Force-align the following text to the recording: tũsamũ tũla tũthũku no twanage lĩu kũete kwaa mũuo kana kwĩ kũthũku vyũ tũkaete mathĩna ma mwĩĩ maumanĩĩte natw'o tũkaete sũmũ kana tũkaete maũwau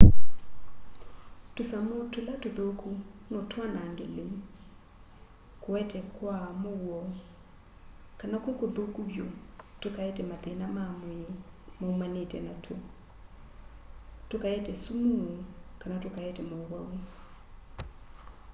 tũsamũ 1.55 1.95
tũla 2.13 2.33
tũthũku 2.43 2.89
no 3.31 3.39
twanage 3.51 4.05
lĩu 4.15 4.31
kũete 5.63 5.99
kwaa 6.15 6.47
mũuo 6.61 7.01
kana 8.19 8.37
kwĩ 8.43 8.51
kũthũku 8.59 9.01
vyũ 9.11 9.27
tũkaete 9.81 10.21
mathĩna 10.29 10.65
ma 10.75 10.83
mwĩĩ 10.99 11.29
maumanĩĩte 11.79 12.37
natw'o 12.47 12.77
tũkaete 14.29 14.71
sũmũ 14.83 15.19
kana 15.81 15.95
tũkaete 16.03 16.41
maũwau 16.49 16.89